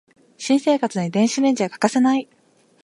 [0.35, 2.27] 新生活に電子レンジは欠かせない